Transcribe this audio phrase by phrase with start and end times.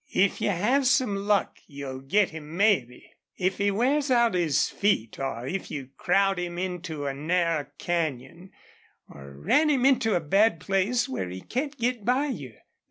[0.15, 3.03] "If you have some luck you'll get him mebbe.
[3.37, 8.49] If he wears out his feet, or if you crowd him into a narrow canyon,
[9.07, 12.55] or ran him into a bad place where he can't get by you.